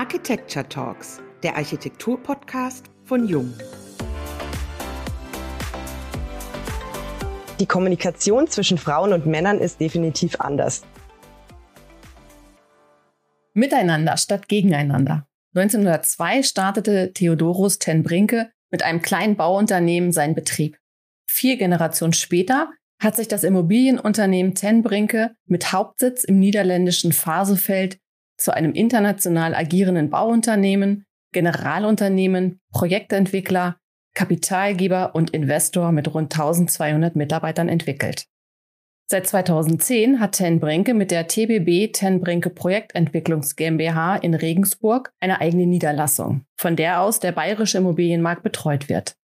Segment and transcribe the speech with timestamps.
[0.00, 3.52] Architecture Talks, der Architektur-Podcast von Jung.
[7.60, 10.84] Die Kommunikation zwischen Frauen und Männern ist definitiv anders.
[13.52, 15.26] Miteinander statt gegeneinander.
[15.54, 20.78] 1902 startete Theodorus ten Brinke mit einem kleinen Bauunternehmen seinen Betrieb.
[21.28, 22.70] Vier Generationen später
[23.02, 27.99] hat sich das Immobilienunternehmen ten Brinke mit Hauptsitz im niederländischen Fasefeld
[28.40, 33.76] zu einem international agierenden Bauunternehmen, Generalunternehmen, Projektentwickler,
[34.14, 38.24] Kapitalgeber und Investor mit rund 1200 Mitarbeitern entwickelt.
[39.08, 45.40] Seit 2010 hat Ten Brinke mit der TBB Ten Brinke Projektentwicklungs GmbH in Regensburg eine
[45.40, 49.16] eigene Niederlassung, von der aus der bayerische Immobilienmarkt betreut wird.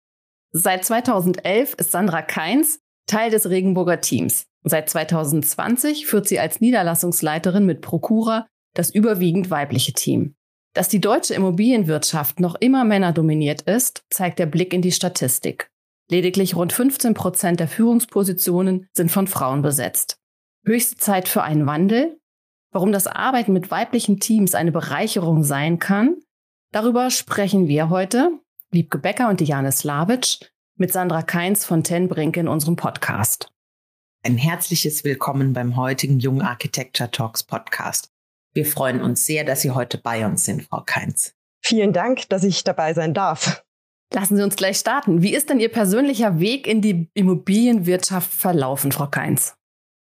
[0.52, 4.46] Seit 2011 ist Sandra Keins Teil des Regenburger Teams.
[4.62, 10.34] Seit 2020 führt sie als Niederlassungsleiterin mit Prokura das überwiegend weibliche Team.
[10.74, 15.70] Dass die deutsche Immobilienwirtschaft noch immer männerdominiert ist, zeigt der Blick in die Statistik.
[16.10, 20.18] Lediglich rund 15 Prozent der Führungspositionen sind von Frauen besetzt.
[20.66, 22.18] Höchste Zeit für einen Wandel?
[22.72, 26.16] Warum das Arbeiten mit weiblichen Teams eine Bereicherung sein kann?
[26.72, 28.32] Darüber sprechen wir heute,
[28.72, 33.48] Liebke Becker und Diane Slavic, mit Sandra Keins von Ten Brink in unserem Podcast.
[34.24, 38.13] Ein herzliches Willkommen beim heutigen Jung Architecture Talks Podcast.
[38.54, 41.34] Wir freuen uns sehr, dass Sie heute bei uns sind, Frau Keins.
[41.60, 43.64] Vielen Dank, dass ich dabei sein darf.
[44.12, 45.22] Lassen Sie uns gleich starten.
[45.22, 49.56] Wie ist denn Ihr persönlicher Weg in die Immobilienwirtschaft verlaufen, Frau Keins?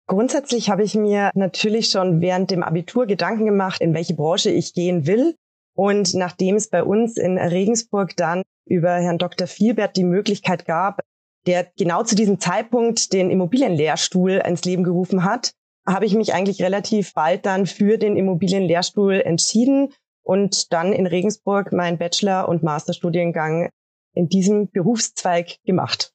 [0.07, 4.73] Grundsätzlich habe ich mir natürlich schon während dem Abitur Gedanken gemacht, in welche Branche ich
[4.73, 5.37] gehen will.
[5.77, 9.47] Und nachdem es bei uns in Regensburg dann über Herrn Dr.
[9.47, 11.01] Vielbert die Möglichkeit gab,
[11.47, 15.53] der genau zu diesem Zeitpunkt den Immobilienlehrstuhl ins Leben gerufen hat,
[15.93, 21.73] habe ich mich eigentlich relativ bald dann für den Immobilienlehrstuhl entschieden und dann in Regensburg
[21.73, 23.71] meinen Bachelor- und Masterstudiengang
[24.15, 26.13] in diesem Berufszweig gemacht.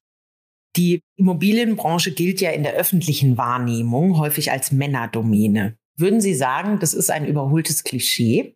[0.76, 5.78] Die Immobilienbranche gilt ja in der öffentlichen Wahrnehmung häufig als Männerdomäne.
[5.98, 8.56] Würden Sie sagen, das ist ein überholtes Klischee?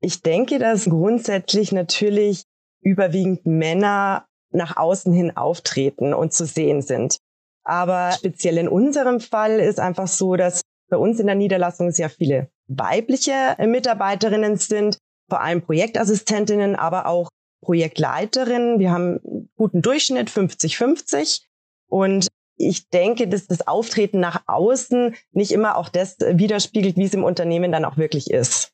[0.00, 2.42] Ich denke, dass grundsätzlich natürlich
[2.80, 7.18] überwiegend Männer nach außen hin auftreten und zu sehen sind.
[7.68, 12.08] Aber speziell in unserem Fall ist einfach so, dass bei uns in der Niederlassung sehr
[12.08, 14.96] viele weibliche Mitarbeiterinnen sind,
[15.28, 17.28] vor allem Projektassistentinnen, aber auch
[17.62, 18.78] Projektleiterinnen.
[18.78, 21.42] Wir haben einen guten Durchschnitt 50-50
[21.88, 27.14] und ich denke, dass das Auftreten nach außen nicht immer auch das widerspiegelt, wie es
[27.14, 28.70] im Unternehmen dann auch wirklich ist.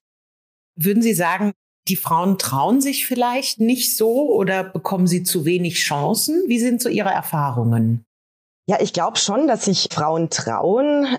[0.77, 1.53] Würden Sie sagen,
[1.89, 6.45] die Frauen trauen sich vielleicht nicht so oder bekommen sie zu wenig Chancen?
[6.47, 8.05] Wie sind so Ihre Erfahrungen?
[8.67, 11.17] Ja, ich glaube schon, dass sich Frauen trauen.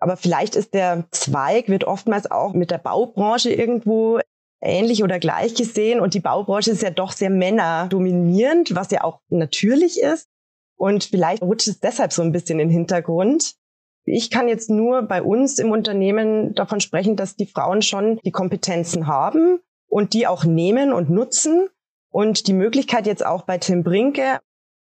[0.00, 4.20] Aber vielleicht ist der Zweig, wird oftmals auch mit der Baubranche irgendwo
[4.60, 6.00] ähnlich oder gleich gesehen.
[6.00, 10.28] Und die Baubranche ist ja doch sehr männerdominierend, was ja auch natürlich ist.
[10.76, 13.54] Und vielleicht rutscht es deshalb so ein bisschen in den Hintergrund.
[14.04, 18.30] Ich kann jetzt nur bei uns im Unternehmen davon sprechen, dass die Frauen schon die
[18.30, 21.68] Kompetenzen haben und die auch nehmen und nutzen.
[22.10, 24.38] Und die Möglichkeit jetzt auch bei Tim Brinke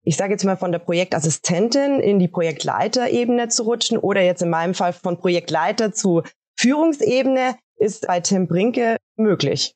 [0.05, 4.49] ich sage jetzt mal von der Projektassistentin in die Projektleiterebene zu rutschen oder jetzt in
[4.49, 6.21] meinem Fall von Projektleiter zu
[6.57, 9.73] Führungsebene ist bei Tim Brinke möglich.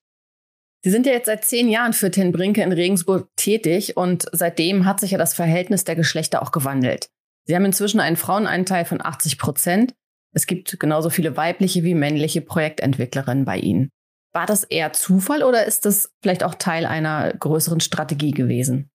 [0.82, 4.86] Sie sind ja jetzt seit zehn Jahren für Tim Brinke in Regensburg tätig und seitdem
[4.86, 7.10] hat sich ja das Verhältnis der Geschlechter auch gewandelt.
[7.46, 9.94] Sie haben inzwischen einen Frauenanteil von 80 Prozent.
[10.34, 13.90] Es gibt genauso viele weibliche wie männliche Projektentwicklerinnen bei Ihnen.
[14.32, 18.92] War das eher Zufall oder ist das vielleicht auch Teil einer größeren Strategie gewesen?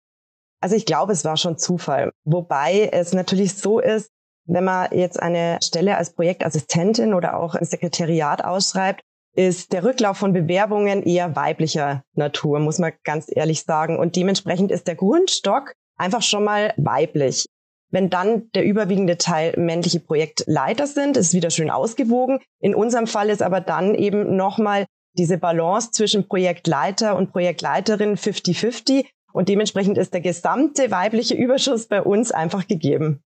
[0.63, 2.13] Also ich glaube, es war schon Zufall.
[2.24, 4.12] Wobei es natürlich so ist,
[4.46, 9.02] wenn man jetzt eine Stelle als Projektassistentin oder auch im Sekretariat ausschreibt,
[9.35, 14.00] ist der Rücklauf von Bewerbungen eher weiblicher Natur, muss man ganz ehrlich sagen.
[14.00, 17.46] Und dementsprechend ist der Grundstock einfach schon mal weiblich.
[17.91, 22.40] Wenn dann der überwiegende Teil männliche Projektleiter sind, ist es wieder schön ausgewogen.
[22.62, 24.85] In unserem Fall ist aber dann eben nochmal
[25.18, 29.08] diese Balance zwischen Projektleiter und Projektleiterin 50-50.
[29.34, 33.24] Und dementsprechend ist der gesamte weibliche Überschuss bei uns einfach gegeben.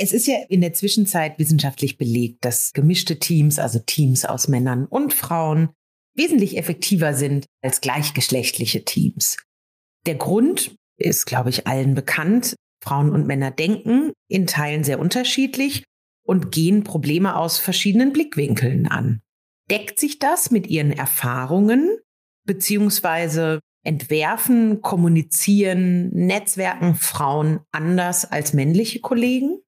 [0.00, 4.86] Es ist ja in der Zwischenzeit wissenschaftlich belegt, dass gemischte Teams, also Teams aus Männern
[4.86, 5.70] und Frauen,
[6.16, 9.36] wesentlich effektiver sind als gleichgeschlechtliche Teams.
[10.06, 12.54] Der Grund ist, glaube ich, allen bekannt.
[12.82, 15.84] Frauen und Männer denken in Teilen sehr unterschiedlich
[16.24, 19.20] und gehen Probleme aus verschiedenen Blickwinkeln an.
[19.70, 21.98] Deckt sich das mit Ihren Erfahrungen?
[22.46, 29.60] Beziehungsweise entwerfen, kommunizieren, netzwerken Frauen anders als männliche Kollegen?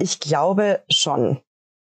[0.00, 1.40] Ich glaube schon.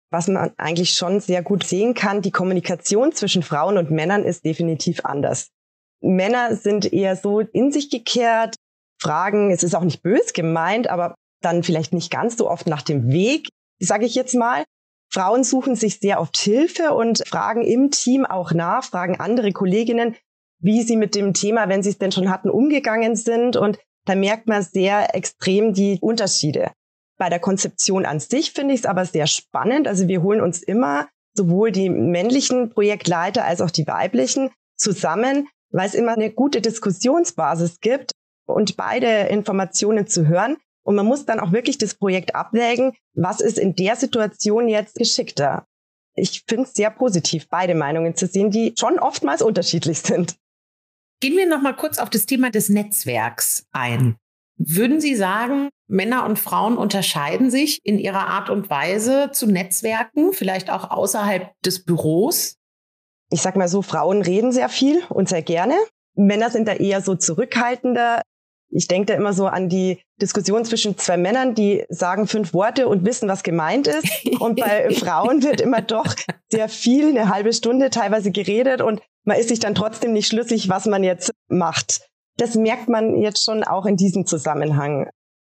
[0.09, 4.45] was man eigentlich schon sehr gut sehen kann, die Kommunikation zwischen Frauen und Männern ist
[4.45, 5.49] definitiv anders.
[6.01, 8.55] Männer sind eher so in sich gekehrt,
[9.01, 12.81] fragen, es ist auch nicht bös gemeint, aber dann vielleicht nicht ganz so oft nach
[12.81, 13.49] dem Weg,
[13.79, 14.63] sage ich jetzt mal.
[15.11, 20.15] Frauen suchen sich sehr oft Hilfe und fragen im Team auch nach, fragen andere Kolleginnen,
[20.59, 23.55] wie sie mit dem Thema, wenn sie es denn schon hatten, umgegangen sind.
[23.55, 26.71] Und da merkt man sehr extrem die Unterschiede.
[27.17, 29.87] Bei der Konzeption an sich finde ich es aber sehr spannend.
[29.87, 35.87] Also wir holen uns immer sowohl die männlichen Projektleiter als auch die weiblichen zusammen, weil
[35.87, 38.11] es immer eine gute Diskussionsbasis gibt
[38.47, 40.57] und beide Informationen zu hören.
[40.83, 44.95] Und man muss dann auch wirklich das Projekt abwägen, was ist in der Situation jetzt
[44.95, 45.65] geschickter.
[46.15, 50.35] Ich finde es sehr positiv, beide Meinungen zu sehen, die schon oftmals unterschiedlich sind.
[51.19, 54.17] Gehen wir noch mal kurz auf das Thema des Netzwerks ein.
[54.57, 60.33] Würden Sie sagen, Männer und Frauen unterscheiden sich in ihrer Art und Weise zu Netzwerken,
[60.33, 62.55] vielleicht auch außerhalb des Büros?
[63.31, 65.75] Ich sag mal so, Frauen reden sehr viel und sehr gerne.
[66.15, 68.21] Männer sind da eher so zurückhaltender.
[68.69, 72.87] Ich denke da immer so an die Diskussion zwischen zwei Männern, die sagen fünf Worte
[72.87, 74.07] und wissen, was gemeint ist.
[74.39, 76.15] Und bei Frauen wird immer doch
[76.51, 80.69] sehr viel, eine halbe Stunde teilweise geredet und man ist sich dann trotzdem nicht schlüssig,
[80.69, 82.01] was man jetzt macht.
[82.37, 85.09] Das merkt man jetzt schon auch in diesem Zusammenhang.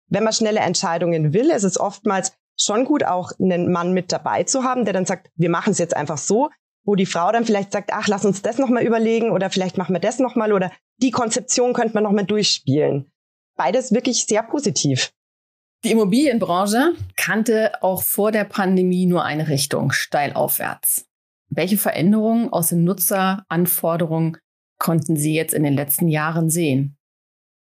[0.10, 4.44] Wenn man schnelle Entscheidungen will, ist es oftmals schon gut, auch einen Mann mit dabei
[4.44, 6.50] zu haben, der dann sagt, wir machen es jetzt einfach so,
[6.84, 9.94] wo die Frau dann vielleicht sagt, ach, lass uns das nochmal überlegen oder vielleicht machen
[9.94, 13.12] wir das nochmal oder die Konzeption könnte man nochmal durchspielen.
[13.56, 15.12] Beides wirklich sehr positiv.
[15.84, 21.06] Die Immobilienbranche kannte auch vor der Pandemie nur eine Richtung, steil aufwärts.
[21.50, 24.38] Welche Veränderungen aus den Nutzeranforderungen
[24.78, 26.98] konnten Sie jetzt in den letzten Jahren sehen?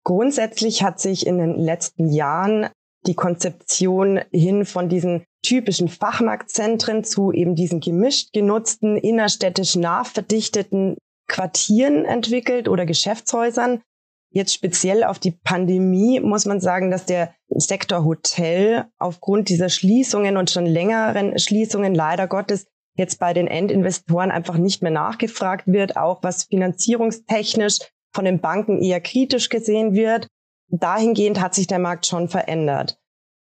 [0.04, 2.68] Grundsätzlich hat sich in den letzten Jahren
[3.06, 10.96] die Konzeption hin von diesen typischen Fachmarktzentren zu eben diesen gemischt genutzten, innerstädtisch nachverdichteten
[11.28, 13.82] Quartieren entwickelt oder Geschäftshäusern.
[14.30, 20.36] Jetzt speziell auf die Pandemie muss man sagen, dass der Sektor Hotel aufgrund dieser Schließungen
[20.36, 25.96] und schon längeren Schließungen leider Gottes jetzt bei den Endinvestoren einfach nicht mehr nachgefragt wird,
[25.96, 27.78] auch was finanzierungstechnisch
[28.12, 30.26] von den Banken eher kritisch gesehen wird.
[30.70, 32.97] Dahingehend hat sich der Markt schon verändert.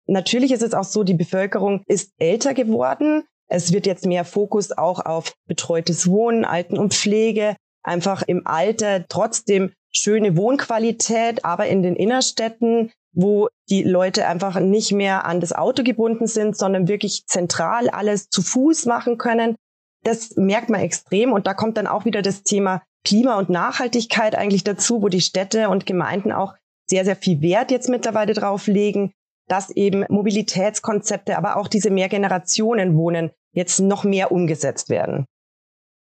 [0.08, 3.25] Natürlich ist es auch so, die Bevölkerung ist älter geworden.
[3.46, 9.06] Es wird jetzt mehr Fokus auch auf betreutes Wohnen, Alten- und Pflege, einfach im Alter
[9.08, 15.52] trotzdem schöne Wohnqualität, aber in den Innerstädten, wo die Leute einfach nicht mehr an das
[15.52, 19.56] Auto gebunden sind, sondern wirklich zentral alles zu Fuß machen können.
[20.05, 24.34] Das merkt man extrem und da kommt dann auch wieder das Thema Klima und Nachhaltigkeit
[24.34, 26.55] eigentlich dazu, wo die Städte und Gemeinden auch
[26.87, 29.12] sehr, sehr viel Wert jetzt mittlerweile drauf legen,
[29.48, 35.24] dass eben Mobilitätskonzepte, aber auch diese Mehrgenerationenwohnen jetzt noch mehr umgesetzt werden.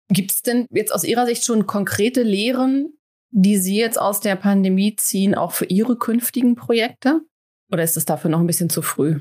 [0.08, 2.98] Gibt es denn jetzt aus Ihrer Sicht schon konkrete Lehren,
[3.30, 7.20] die Sie jetzt aus der Pandemie ziehen, auch für Ihre künftigen Projekte?
[7.72, 9.20] Oder ist es dafür noch ein bisschen zu früh?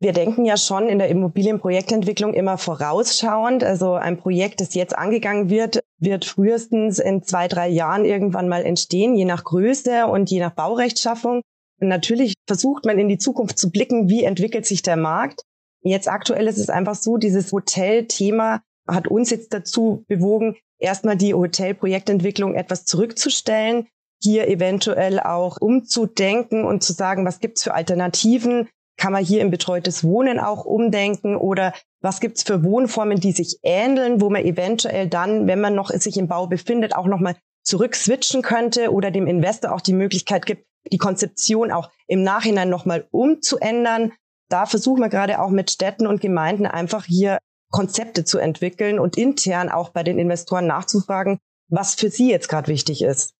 [0.00, 3.62] Wir denken ja schon in der Immobilienprojektentwicklung immer vorausschauend.
[3.62, 8.64] Also ein Projekt, das jetzt angegangen wird, wird frühestens in zwei, drei Jahren irgendwann mal
[8.64, 11.42] entstehen, je nach Größe und je nach Baurechtschaffung.
[11.88, 15.42] Natürlich versucht man in die Zukunft zu blicken, wie entwickelt sich der Markt.
[15.82, 21.34] Jetzt aktuell ist es einfach so, dieses Hotelthema hat uns jetzt dazu bewogen, erstmal die
[21.34, 23.86] Hotelprojektentwicklung etwas zurückzustellen,
[24.22, 28.68] hier eventuell auch umzudenken und zu sagen, was gibt's für Alternativen?
[28.96, 33.58] Kann man hier im betreutes Wohnen auch umdenken oder was gibt's für Wohnformen, die sich
[33.62, 37.94] ähneln, wo man eventuell dann, wenn man noch sich im Bau befindet, auch nochmal zurück
[37.96, 43.06] switchen könnte oder dem Investor auch die Möglichkeit gibt, die Konzeption auch im Nachhinein nochmal
[43.10, 44.12] umzuändern.
[44.48, 47.38] Da versuchen wir gerade auch mit Städten und Gemeinden einfach hier
[47.70, 52.68] Konzepte zu entwickeln und intern auch bei den Investoren nachzufragen, was für sie jetzt gerade
[52.68, 53.34] wichtig ist.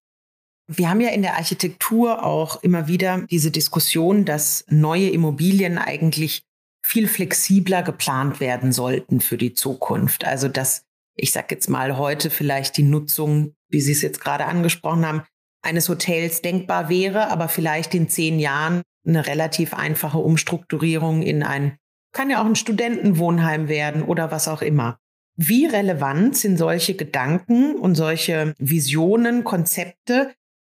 [0.67, 6.43] Wir haben ja in der Architektur auch immer wieder diese Diskussion, dass neue Immobilien eigentlich
[6.85, 10.25] viel flexibler geplant werden sollten für die Zukunft.
[10.25, 10.83] Also dass,
[11.15, 15.23] ich sage jetzt mal, heute vielleicht die Nutzung, wie Sie es jetzt gerade angesprochen haben,
[15.63, 21.77] eines Hotels denkbar wäre, aber vielleicht in zehn Jahren eine relativ einfache Umstrukturierung in ein
[22.13, 24.97] kann ja auch ein Studentenwohnheim werden oder was auch immer.
[25.35, 30.31] Wie relevant sind solche Gedanken und solche Visionen, Konzepte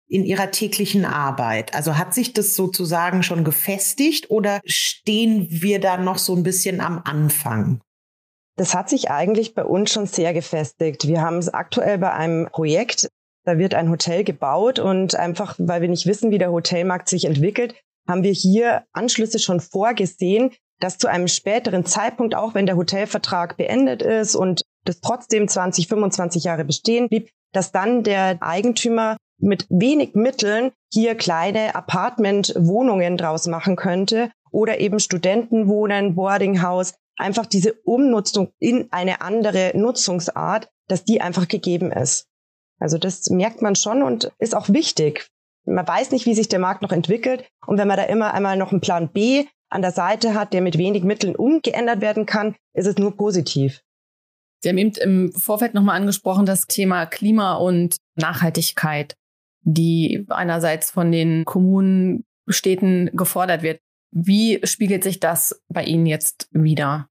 [0.09, 1.75] in Ihrer täglichen Arbeit?
[1.75, 6.81] Also hat sich das sozusagen schon gefestigt oder stehen wir da noch so ein bisschen
[6.81, 7.81] am Anfang?
[8.57, 11.07] Das hat sich eigentlich bei uns schon sehr gefestigt.
[11.07, 13.09] Wir haben es aktuell bei einem Projekt,
[13.45, 17.25] da wird ein Hotel gebaut und einfach, weil wir nicht wissen, wie der Hotelmarkt sich
[17.25, 17.75] entwickelt,
[18.07, 23.57] haben wir hier Anschlüsse schon vorgesehen, dass zu einem späteren Zeitpunkt, auch wenn der Hotelvertrag
[23.57, 29.67] beendet ist und das trotzdem 20, 25 Jahre bestehen blieb, dass dann der Eigentümer mit
[29.69, 38.53] wenig Mitteln hier kleine Apartmentwohnungen draus machen könnte oder eben Studentenwohnen, Boardinghaus, einfach diese Umnutzung
[38.59, 42.28] in eine andere Nutzungsart, dass die einfach gegeben ist.
[42.79, 45.29] Also das merkt man schon und ist auch wichtig.
[45.65, 47.45] Man weiß nicht, wie sich der Markt noch entwickelt.
[47.67, 50.63] Und wenn man da immer einmal noch einen Plan B an der Seite hat, der
[50.63, 53.83] mit wenig Mitteln umgeändert werden kann, ist es nur positiv.
[54.63, 59.15] Sie haben eben im Vorfeld nochmal angesprochen, das Thema Klima und Nachhaltigkeit,
[59.63, 63.79] die einerseits von den Kommunen, Städten gefordert wird.
[64.11, 67.09] Wie spiegelt sich das bei Ihnen jetzt wieder?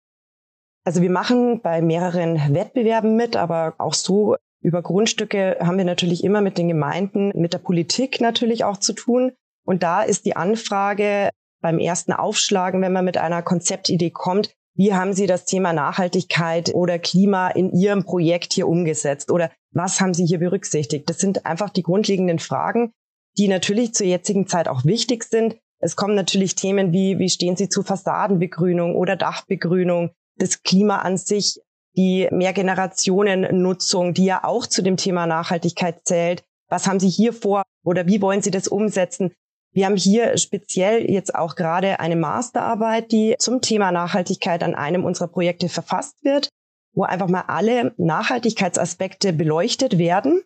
[0.84, 4.36] Also wir machen bei mehreren Wettbewerben mit, aber auch so
[4.68, 8.92] über Grundstücke haben wir natürlich immer mit den Gemeinden, mit der Politik natürlich auch zu
[8.92, 9.32] tun.
[9.66, 11.30] Und da ist die Anfrage
[11.62, 16.76] beim ersten Aufschlagen, wenn man mit einer Konzeptidee kommt, wie haben Sie das Thema Nachhaltigkeit
[16.76, 19.32] oder Klima in Ihrem Projekt hier umgesetzt?
[19.32, 21.10] Oder was haben Sie hier berücksichtigt?
[21.10, 22.92] Das sind einfach die grundlegenden Fragen,
[23.38, 25.56] die natürlich zur jetzigen Zeit auch wichtig sind.
[25.80, 31.18] Es kommen natürlich Themen wie, wie stehen Sie zu Fassadenbegrünung oder Dachbegrünung, das Klima an
[31.18, 31.62] sich,
[31.98, 36.44] die Mehrgenerationennutzung, die ja auch zu dem Thema Nachhaltigkeit zählt.
[36.70, 39.34] Was haben Sie hier vor oder wie wollen Sie das umsetzen?
[39.74, 45.06] Wir haben hier speziell jetzt auch gerade eine Masterarbeit, die zum Thema Nachhaltigkeit an einem
[45.06, 46.50] unserer Projekte verfasst wird,
[46.94, 50.42] wo einfach mal alle Nachhaltigkeitsaspekte beleuchtet werden.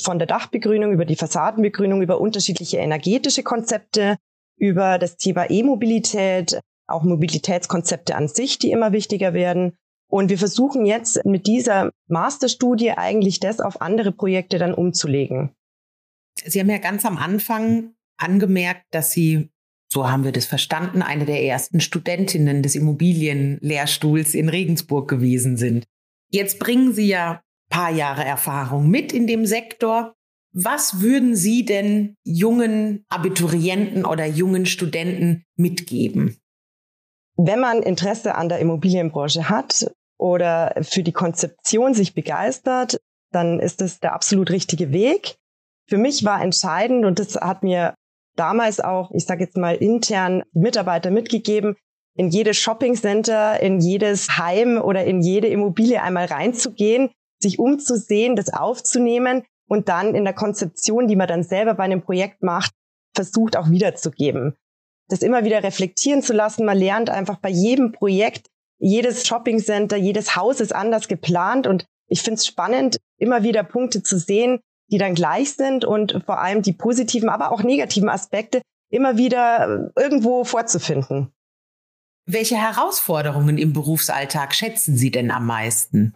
[0.00, 4.16] Von der Dachbegrünung über die Fassadenbegrünung, über unterschiedliche energetische Konzepte,
[4.56, 9.76] über das Thema E-Mobilität, auch Mobilitätskonzepte an sich, die immer wichtiger werden.
[10.12, 15.54] Und wir versuchen jetzt mit dieser Masterstudie eigentlich das auf andere Projekte dann umzulegen.
[16.44, 19.48] Sie haben ja ganz am Anfang angemerkt, dass Sie,
[19.90, 25.86] so haben wir das verstanden, eine der ersten Studentinnen des Immobilienlehrstuhls in Regensburg gewesen sind.
[26.30, 27.40] Jetzt bringen Sie ja ein
[27.70, 30.12] paar Jahre Erfahrung mit in dem Sektor.
[30.52, 36.36] Was würden Sie denn jungen Abiturienten oder jungen Studenten mitgeben?
[37.38, 39.90] Wenn man Interesse an der Immobilienbranche hat
[40.22, 43.00] oder für die Konzeption sich begeistert,
[43.32, 45.34] dann ist es der absolut richtige Weg.
[45.88, 47.94] Für mich war entscheidend und das hat mir
[48.36, 51.76] damals auch, ich sage jetzt mal intern Mitarbeiter mitgegeben,
[52.14, 57.10] in jedes Shoppingcenter, in jedes Heim oder in jede Immobilie einmal reinzugehen,
[57.40, 62.02] sich umzusehen, das aufzunehmen und dann in der Konzeption, die man dann selber bei einem
[62.02, 62.70] Projekt macht,
[63.14, 64.54] versucht auch wiederzugeben.
[65.08, 66.64] Das immer wieder reflektieren zu lassen.
[66.64, 68.46] Man lernt einfach bei jedem Projekt,
[68.82, 74.02] jedes Shoppingcenter, jedes Haus ist anders geplant und ich finde es spannend, immer wieder Punkte
[74.02, 74.60] zu sehen,
[74.90, 78.60] die dann gleich sind und vor allem die positiven, aber auch negativen Aspekte
[78.90, 81.32] immer wieder äh, irgendwo vorzufinden.
[82.26, 86.14] Welche Herausforderungen im Berufsalltag schätzen Sie denn am meisten?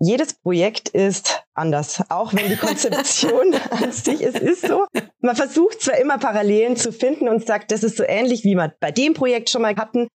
[0.00, 4.86] Jedes Projekt ist anders, auch wenn die Konzeption an sich, es ist so.
[5.20, 8.74] Man versucht zwar immer Parallelen zu finden und sagt, das ist so ähnlich, wie wir
[8.80, 10.08] bei dem Projekt schon mal hatten,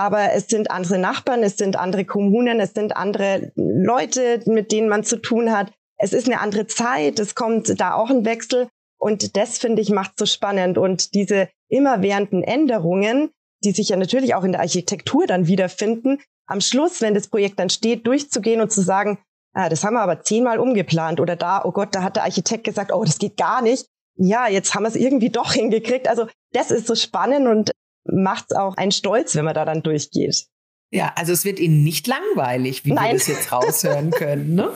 [0.00, 4.88] aber es sind andere Nachbarn, es sind andere Kommunen, es sind andere Leute, mit denen
[4.88, 5.70] man zu tun hat
[6.02, 8.68] es ist eine andere Zeit, es kommt da auch ein Wechsel.
[8.98, 10.78] Und das, finde ich, macht so spannend.
[10.78, 13.30] Und diese immerwährenden Änderungen,
[13.62, 17.58] die sich ja natürlich auch in der Architektur dann wiederfinden, am Schluss, wenn das Projekt
[17.58, 19.18] dann steht, durchzugehen und zu sagen,
[19.52, 22.64] ah, das haben wir aber zehnmal umgeplant oder da, oh Gott, da hat der Architekt
[22.64, 23.86] gesagt, oh, das geht gar nicht.
[24.16, 26.08] Ja, jetzt haben wir es irgendwie doch hingekriegt.
[26.08, 27.72] Also das ist so spannend und
[28.04, 30.46] macht auch einen Stolz, wenn man da dann durchgeht.
[30.92, 33.12] Ja, also es wird Ihnen nicht langweilig, wie Nein.
[33.12, 34.54] wir das jetzt raushören können.
[34.54, 34.70] Ne?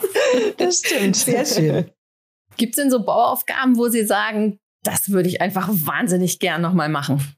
[0.57, 1.15] Das stimmt.
[1.15, 1.91] Sehr schön.
[2.57, 6.89] Gibt es denn so Bauaufgaben, wo Sie sagen, das würde ich einfach wahnsinnig gern nochmal
[6.89, 7.35] machen?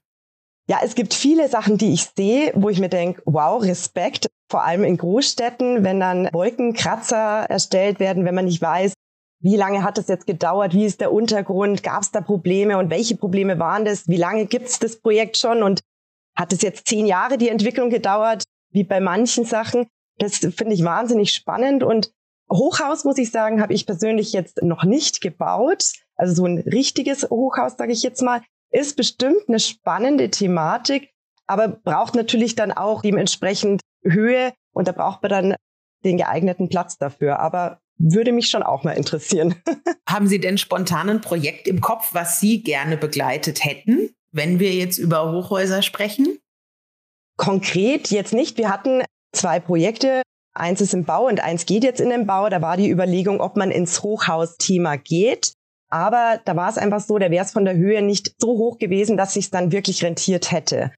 [0.70, 4.26] Ja, es gibt viele Sachen, die ich sehe, wo ich mir denke, wow, Respekt.
[4.50, 8.92] Vor allem in Großstädten, wenn dann Wolkenkratzer erstellt werden, wenn man nicht weiß,
[9.40, 12.90] wie lange hat es jetzt gedauert, wie ist der Untergrund, gab es da Probleme und
[12.90, 15.80] welche Probleme waren das, wie lange gibt es das Projekt schon und
[16.36, 18.44] hat es jetzt zehn Jahre die Entwicklung gedauert?
[18.70, 19.86] wie bei manchen Sachen.
[20.18, 22.10] Das finde ich wahnsinnig spannend und
[22.50, 25.92] Hochhaus, muss ich sagen, habe ich persönlich jetzt noch nicht gebaut.
[26.16, 31.10] Also so ein richtiges Hochhaus, sage ich jetzt mal, ist bestimmt eine spannende Thematik,
[31.46, 35.56] aber braucht natürlich dann auch dementsprechend Höhe und da braucht man dann
[36.04, 37.38] den geeigneten Platz dafür.
[37.38, 39.56] Aber würde mich schon auch mal interessieren.
[40.08, 44.72] Haben Sie denn spontan ein Projekt im Kopf, was Sie gerne begleitet hätten, wenn wir
[44.72, 46.38] jetzt über Hochhäuser sprechen?
[47.36, 48.56] Konkret jetzt nicht.
[48.58, 49.02] Wir hatten
[49.32, 50.22] zwei Projekte.
[50.54, 52.48] Eins ist im Bau und eins geht jetzt in den Bau.
[52.48, 55.52] Da war die Überlegung, ob man ins Hochhausthema geht.
[55.90, 58.78] Aber da war es einfach so, da wäre es von der Höhe nicht so hoch
[58.78, 60.92] gewesen, dass sich dann wirklich rentiert hätte.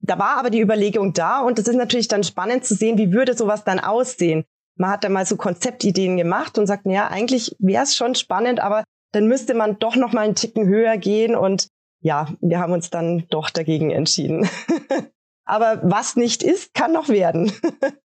[0.00, 3.12] da war aber die Überlegung da und es ist natürlich dann spannend zu sehen, wie
[3.12, 4.44] würde sowas dann aussehen.
[4.76, 8.60] Man hat da mal so Konzeptideen gemacht und sagt, naja, eigentlich wäre es schon spannend,
[8.60, 11.68] aber dann müsste man doch noch mal einen Ticken höher gehen und
[12.00, 14.48] ja, wir haben uns dann doch dagegen entschieden.
[15.44, 17.52] aber was nicht ist, kann noch werden.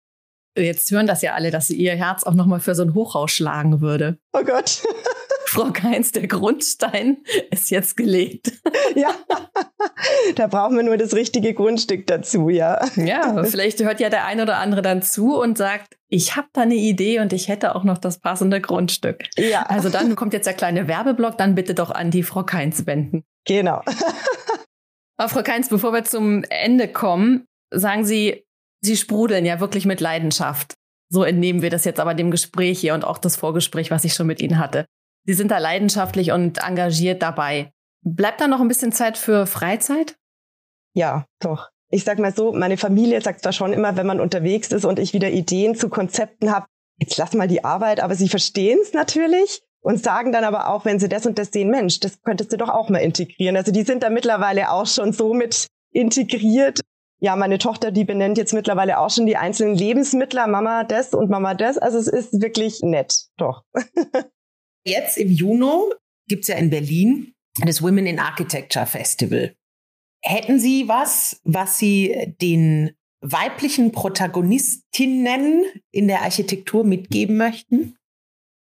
[0.58, 3.30] Jetzt hören das ja alle, dass ihr Herz auch noch mal für so ein Hochhaus
[3.30, 4.18] schlagen würde.
[4.32, 4.82] Oh Gott.
[5.46, 7.18] Frau Keins, der Grundstein
[7.50, 8.52] ist jetzt gelegt.
[8.94, 9.10] Ja,
[10.34, 12.80] da brauchen wir nur das richtige Grundstück dazu, ja.
[12.96, 16.62] Ja, vielleicht hört ja der ein oder andere dann zu und sagt, ich habe da
[16.62, 19.24] eine Idee und ich hätte auch noch das passende Grundstück.
[19.36, 19.64] Ja.
[19.64, 23.24] Also dann kommt jetzt der kleine Werbeblock, dann bitte doch an die Frau Keins wenden.
[23.46, 23.82] Genau.
[25.16, 28.47] Aber Frau Keins, bevor wir zum Ende kommen, sagen Sie,
[28.80, 30.74] Sie sprudeln ja wirklich mit Leidenschaft.
[31.10, 34.14] So entnehmen wir das jetzt aber dem Gespräch hier und auch das Vorgespräch, was ich
[34.14, 34.84] schon mit Ihnen hatte.
[35.24, 37.72] Sie sind da leidenschaftlich und engagiert dabei.
[38.02, 40.16] Bleibt da noch ein bisschen Zeit für Freizeit?
[40.94, 41.68] Ja, doch.
[41.90, 44.98] Ich sag mal so, meine Familie sagt zwar schon immer, wenn man unterwegs ist und
[44.98, 46.66] ich wieder Ideen zu Konzepten habe,
[46.98, 50.84] jetzt lass mal die Arbeit, aber sie verstehen es natürlich und sagen dann aber auch,
[50.84, 53.56] wenn sie das und das sehen, Mensch, das könntest du doch auch mal integrieren.
[53.56, 56.80] Also die sind da mittlerweile auch schon so mit integriert.
[57.20, 61.30] Ja, meine Tochter, die benennt jetzt mittlerweile auch schon die einzelnen Lebensmittel, Mama das und
[61.30, 61.76] Mama das.
[61.76, 63.64] Also es ist wirklich nett, doch.
[64.84, 65.92] Jetzt im Juni
[66.28, 67.34] gibt es ja in Berlin
[67.66, 69.54] das Women in Architecture Festival.
[70.22, 77.96] Hätten Sie was, was Sie den weiblichen Protagonistinnen in der Architektur mitgeben möchten?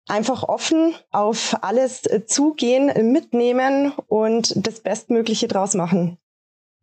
[0.08, 6.18] Einfach offen auf alles äh, zugehen, mitnehmen und das Bestmögliche draus machen.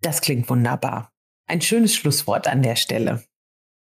[0.01, 1.11] Das klingt wunderbar.
[1.47, 3.23] Ein schönes Schlusswort an der Stelle.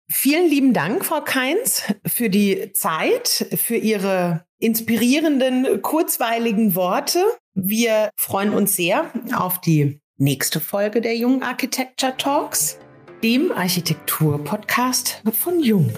[0.08, 7.24] Vielen lieben Dank, Frau Keins, für die Zeit, für Ihre inspirierenden, kurzweiligen Worte.
[7.56, 12.78] Wir freuen uns sehr auf die nächste Folge der Jung Architecture Talks,
[13.24, 15.92] dem Architektur-Podcast von Jung.